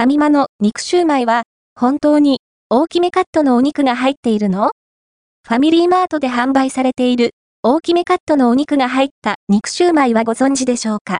[0.00, 1.42] ファミマの肉シューマイは、
[1.78, 4.70] 本当に大きめカットのお肉が入っているの？
[5.46, 11.18] ファミリーマートで販売されている大きめカットのお肉が入った肉シューマイはご存知でしょうか？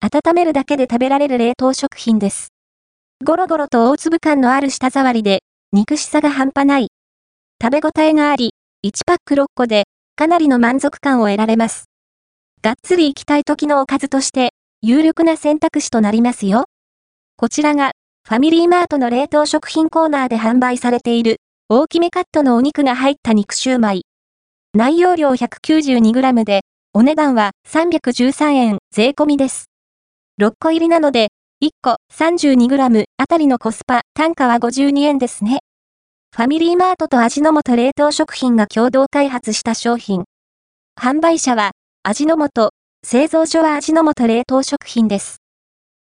[0.00, 2.48] 温めるだけで食べられる冷凍食品です。
[3.24, 6.88] ゴロゴロと大粒感のある舌触りで、肉しさが半端ない。
[7.62, 8.54] 食べ応えがあり、
[8.84, 9.84] 1パック6個で、
[10.16, 11.84] かなりの満足感を得られます。
[12.60, 14.50] がっつり行きたい時のおかずとして、
[14.82, 16.64] 有力な選択肢となりますよ。
[17.36, 17.92] こちらが、
[18.28, 21.36] ファミリーマートの冷凍食品コーナーで販売されている、
[21.68, 24.02] 大きめカットのお肉が入った肉シューマイ。
[24.72, 26.60] 内容量 192g で、
[26.92, 29.64] お値段は313円税込みです。
[30.40, 31.28] 6個入りなので、
[31.62, 35.58] 1個 32g あたりのコスパ、単価は52円ですね。
[36.34, 40.24] ファミリーマートと味の素冷凍食品が共同開発した商品。
[40.96, 41.72] 販売者は、
[42.04, 42.70] 味の素、
[43.04, 45.38] 製造所は味の素冷凍食品です。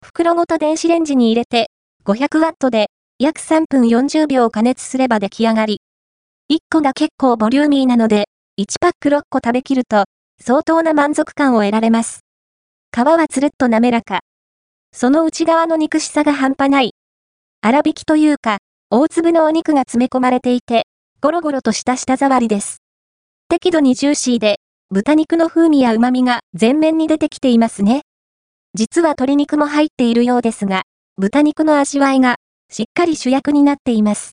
[0.02, 1.68] 袋ごと電子レンジに入れて、
[2.06, 5.80] 500ワットで約3分40秒加熱すれば出来上がり。
[6.52, 8.26] 1個が結構ボリューミーなので、
[8.60, 10.04] 1パック6個食べきると、
[10.42, 12.20] 相当な満足感を得られます。
[12.94, 14.20] 皮はつるっと滑らか。
[14.92, 16.92] その内側の肉しさが半端ない。
[17.64, 18.58] 粗挽きというか、
[18.90, 20.88] 大粒のお肉が詰め込まれていて、
[21.22, 22.82] ゴロゴロとした舌触りです。
[23.48, 24.58] 適度にジューシーで、
[24.90, 28.02] 豚肉の風味や旨味が全面に出てきていますね。
[28.74, 30.84] 実は鶏肉も入っているようですが、
[31.16, 32.38] 豚肉の味わいが
[32.72, 34.32] しっかり主役になっています。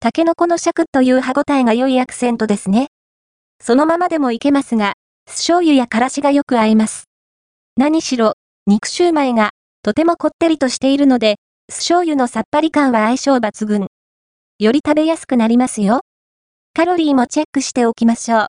[0.00, 2.88] タケノコのシャクという歯ごたえが良いアクセントですね。
[3.62, 4.94] そのままでもいけますが、
[5.28, 7.04] 酢醤油やからしがよく合います。
[7.76, 8.32] 何しろ、
[8.66, 9.50] 肉シューマイが
[9.84, 11.36] とてもこってりとしているので、
[11.70, 13.86] 酢醤油のさっぱり感は相性抜群。
[14.58, 16.00] より食べやすくなりますよ。
[16.74, 18.46] カロリーもチェックしておきましょう。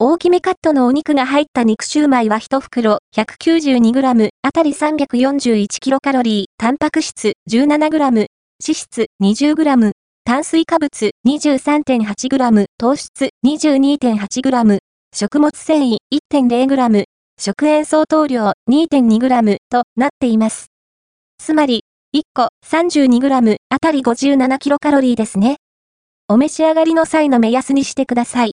[0.00, 8.26] 大きめカットのお肉が入った肉シューマイは1袋 192g あたり 341kcal、タンパク質 17g、脂
[8.58, 9.92] 質 20g、
[10.24, 14.78] 炭水化物 23.8g、糖質 22.8g、
[15.14, 15.98] 食物繊維
[16.32, 17.04] 1.0g、
[17.38, 20.68] 食塩相当量 2.2g となっています。
[21.38, 21.84] つまり、
[22.16, 25.58] 1個 32g あたり 57kcal ですね。
[26.28, 28.48] お召し上がりの際の目安にしてください。